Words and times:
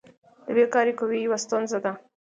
د 0.45 0.47
بیکاري 0.55 0.93
قوي 0.99 1.17
یوه 1.25 1.37
ستونزه 1.43 1.77
ده. 1.85 1.93